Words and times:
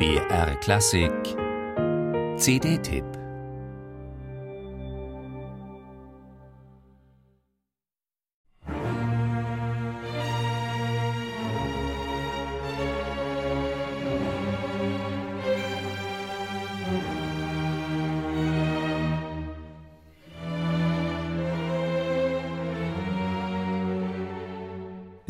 BR 0.00 0.54
Klassik. 0.62 1.36
CD-Tipp 2.38 3.19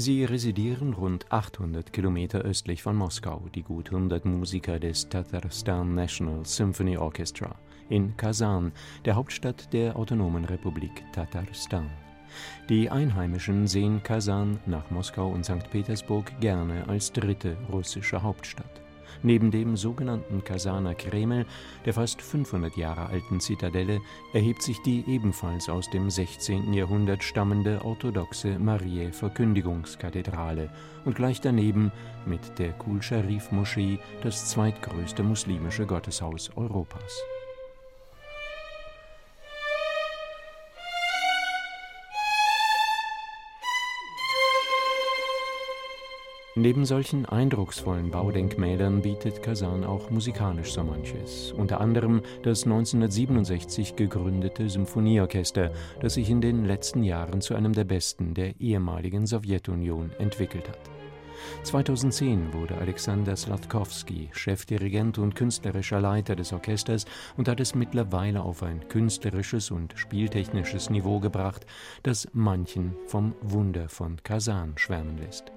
Sie 0.00 0.24
residieren 0.24 0.94
rund 0.94 1.30
800 1.30 1.92
Kilometer 1.92 2.38
östlich 2.38 2.82
von 2.82 2.96
Moskau, 2.96 3.42
die 3.54 3.62
gut 3.62 3.90
100 3.90 4.24
Musiker 4.24 4.78
des 4.78 5.06
Tatarstan 5.10 5.94
National 5.94 6.46
Symphony 6.46 6.96
Orchestra 6.96 7.54
in 7.90 8.16
Kasan, 8.16 8.72
der 9.04 9.16
Hauptstadt 9.16 9.70
der 9.74 9.96
Autonomen 9.96 10.46
Republik 10.46 11.04
Tatarstan. 11.12 11.90
Die 12.70 12.88
Einheimischen 12.88 13.66
sehen 13.66 14.02
Kasan 14.02 14.58
nach 14.64 14.90
Moskau 14.90 15.28
und 15.28 15.44
St. 15.44 15.70
Petersburg 15.70 16.32
gerne 16.40 16.88
als 16.88 17.12
dritte 17.12 17.58
russische 17.70 18.22
Hauptstadt. 18.22 18.79
Neben 19.22 19.50
dem 19.50 19.76
sogenannten 19.76 20.42
Kasaner 20.44 20.94
Kreml, 20.94 21.44
der 21.84 21.92
fast 21.92 22.22
500 22.22 22.74
Jahre 22.76 23.06
alten 23.06 23.40
Zitadelle, 23.40 24.00
erhebt 24.32 24.62
sich 24.62 24.80
die 24.82 25.04
ebenfalls 25.06 25.68
aus 25.68 25.90
dem 25.90 26.08
16. 26.08 26.72
Jahrhundert 26.72 27.22
stammende 27.22 27.84
orthodoxe 27.84 28.58
Mariä-Verkündigungskathedrale 28.58 30.70
und 31.04 31.16
gleich 31.16 31.40
daneben 31.40 31.92
mit 32.24 32.58
der 32.58 32.72
Kul-Sharif-Moschee 32.72 33.98
das 34.22 34.48
zweitgrößte 34.50 35.22
muslimische 35.22 35.84
Gotteshaus 35.86 36.50
Europas. 36.56 37.22
Neben 46.56 46.84
solchen 46.84 47.26
eindrucksvollen 47.26 48.10
Baudenkmälern 48.10 49.02
bietet 49.02 49.40
Kasan 49.40 49.84
auch 49.84 50.10
musikalisch 50.10 50.72
so 50.72 50.82
manches, 50.82 51.52
unter 51.52 51.80
anderem 51.80 52.22
das 52.42 52.64
1967 52.64 53.94
gegründete 53.94 54.68
Symphonieorchester, 54.68 55.70
das 56.00 56.14
sich 56.14 56.28
in 56.28 56.40
den 56.40 56.64
letzten 56.64 57.04
Jahren 57.04 57.40
zu 57.40 57.54
einem 57.54 57.72
der 57.72 57.84
besten 57.84 58.34
der 58.34 58.60
ehemaligen 58.60 59.28
Sowjetunion 59.28 60.10
entwickelt 60.18 60.68
hat. 60.68 60.90
2010 61.62 62.52
wurde 62.52 62.76
Alexander 62.78 63.36
Sladkowski 63.36 64.28
Chefdirigent 64.32 65.18
und 65.18 65.36
künstlerischer 65.36 66.00
Leiter 66.00 66.34
des 66.34 66.52
Orchesters 66.52 67.04
und 67.36 67.46
hat 67.46 67.60
es 67.60 67.76
mittlerweile 67.76 68.42
auf 68.42 68.64
ein 68.64 68.88
künstlerisches 68.88 69.70
und 69.70 69.94
spieltechnisches 69.96 70.90
Niveau 70.90 71.20
gebracht, 71.20 71.64
das 72.02 72.26
manchen 72.32 72.96
vom 73.06 73.36
Wunder 73.40 73.88
von 73.88 74.20
Kasan 74.24 74.72
schwärmen 74.76 75.16
lässt. 75.16 75.52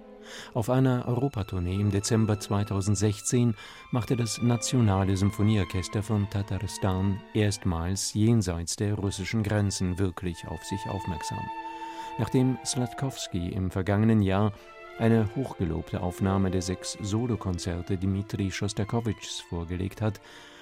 Auf 0.53 0.69
einer 0.69 1.07
Europatournee 1.07 1.79
im 1.79 1.91
Dezember 1.91 2.39
2016 2.39 3.55
machte 3.91 4.15
das 4.15 4.41
Nationale 4.41 5.17
Symphonieorchester 5.17 6.03
von 6.03 6.29
Tatarstan 6.29 7.19
erstmals 7.33 8.13
jenseits 8.13 8.75
der 8.75 8.95
russischen 8.95 9.43
Grenzen 9.43 9.99
wirklich 9.99 10.47
auf 10.47 10.63
sich 10.63 10.81
aufmerksam. 10.87 11.43
Nachdem 12.19 12.57
Sladkowski 12.65 13.49
im 13.49 13.71
vergangenen 13.71 14.21
Jahr 14.21 14.53
eine 14.99 15.27
hochgelobte 15.35 16.01
Aufnahme 16.01 16.51
der 16.51 16.61
sechs 16.61 16.97
Solokonzerte 17.01 17.97
Dmitri 17.97 18.51
Schostakowitschs 18.51 19.41
vorgelegt 19.41 20.01
hat, 20.01 20.21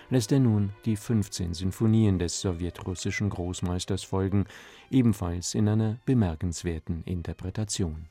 lässt 0.09 0.31
er 0.31 0.39
nun 0.39 0.71
die 0.85 0.95
15 0.95 1.53
Sinfonien 1.53 2.19
des 2.19 2.41
sowjetrussischen 2.41 3.29
Großmeisters 3.29 4.03
folgen, 4.03 4.45
ebenfalls 4.89 5.55
in 5.55 5.67
einer 5.67 5.97
bemerkenswerten 6.05 7.03
Interpretation. 7.05 8.07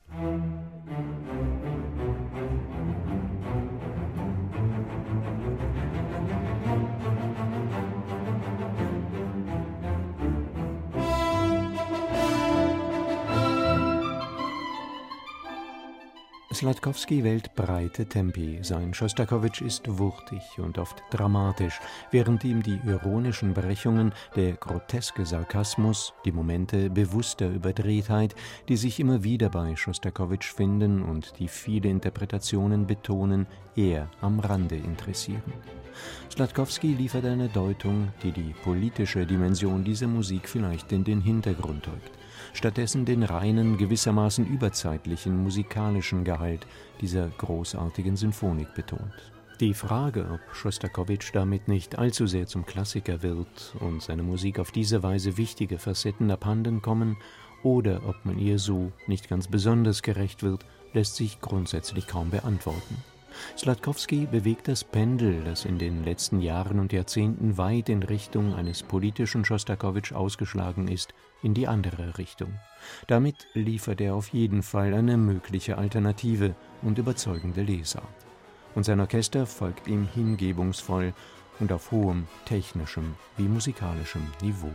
Sladkowski 16.61 17.25
wählt 17.25 17.55
breite 17.55 18.05
Tempi, 18.05 18.59
sein 18.61 18.93
Schostakowitsch 18.93 19.63
ist 19.63 19.99
wuchtig 19.99 20.43
und 20.59 20.77
oft 20.77 21.03
dramatisch, 21.11 21.81
während 22.11 22.45
ihm 22.45 22.63
die 22.63 22.79
ironischen 22.85 23.55
Brechungen, 23.55 24.13
der 24.37 24.53
groteske 24.53 25.25
Sarkasmus, 25.25 26.13
die 26.27 26.33
Momente 26.33 26.91
bewusster 26.91 27.49
Überdrehtheit, 27.49 28.35
die 28.69 28.77
sich 28.77 29.01
immer 29.01 29.25
wieder 29.25 29.49
bei 29.49 29.75
Schostakowitsch 29.75 30.53
finden 30.53 31.01
und 31.01 31.39
die 31.39 31.49
viele 31.49 31.89
Interpretationen 31.89 32.87
betonen, 32.87 33.47
eher 33.75 34.11
am 34.21 34.39
Rande 34.39 34.77
interessieren. 34.77 35.55
Sladkowski 36.33 36.95
liefert 36.95 37.25
eine 37.25 37.49
Deutung, 37.49 38.09
die 38.23 38.33
die 38.33 38.55
politische 38.63 39.27
Dimension 39.27 39.85
dieser 39.85 40.07
Musik 40.07 40.49
vielleicht 40.49 40.93
in 40.93 41.05
den 41.05 41.21
Hintergrund 41.21 41.87
rückt 41.89 42.21
stattdessen 42.53 43.05
den 43.05 43.23
reinen, 43.23 43.79
gewissermaßen 43.79 44.47
überzeitlichen 44.47 45.43
musikalischen 45.43 46.25
Gehalt 46.25 46.67
dieser 47.01 47.29
großartigen 47.29 48.17
Sinfonik 48.17 48.75
betont. 48.75 49.13
Die 49.61 49.75
Frage, 49.75 50.27
ob 50.33 50.41
Schostakowitsch 50.55 51.31
damit 51.35 51.69
nicht 51.69 51.99
allzu 51.99 52.27
sehr 52.27 52.47
zum 52.47 52.65
Klassiker 52.65 53.23
wird 53.23 53.75
und 53.81 54.03
seine 54.03 54.23
Musik 54.23 54.59
auf 54.59 54.71
diese 54.71 55.03
Weise 55.03 55.37
wichtige 55.37 55.79
Facetten 55.79 56.31
abhanden 56.31 56.81
kommen, 56.81 57.17
oder 57.63 58.01
ob 58.09 58.25
man 58.25 58.39
ihr 58.39 58.59
so 58.59 58.91
nicht 59.07 59.29
ganz 59.29 59.47
besonders 59.47 60.01
gerecht 60.01 60.43
wird, 60.43 60.65
lässt 60.95 61.17
sich 61.17 61.43
grundsätzlich 61.43 62.07
kaum 62.07 62.31
beantworten. 62.31 62.97
Sladkowski 63.57 64.27
bewegt 64.27 64.69
das 64.69 64.85
Pendel, 64.85 65.43
das 65.45 65.65
in 65.65 65.79
den 65.79 66.05
letzten 66.05 66.41
Jahren 66.41 66.79
und 66.79 66.93
Jahrzehnten 66.93 67.59
weit 67.59 67.89
in 67.89 68.03
Richtung 68.03 68.55
eines 68.55 68.83
politischen 68.83 69.45
Schostakowitsch 69.45 70.13
ausgeschlagen 70.13 70.89
ist, 70.89 71.15
in 71.43 71.55
die 71.55 71.69
andere 71.69 72.19
Richtung. 72.19 72.59
Damit 73.07 73.47
liefert 73.55 74.01
er 74.01 74.15
auf 74.15 74.29
jeden 74.29 74.63
Fall 74.63 74.95
eine 74.95 75.17
mögliche 75.17 75.79
Alternative 75.79 76.55
und 76.83 76.99
überzeugende 76.99 77.63
Lesart. 77.63 78.05
Und 78.75 78.85
sein 78.85 79.01
Orchester 79.01 79.47
folgt 79.47 79.89
ihm 79.89 80.07
hingebungsvoll 80.15 81.13
und 81.59 81.73
auf 81.73 81.91
hohem 81.91 82.27
technischem 82.47 83.15
wie 83.37 83.49
musikalischem 83.49 84.23
Niveau. 84.43 84.73